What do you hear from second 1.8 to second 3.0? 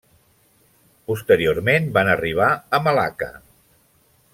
van arribar a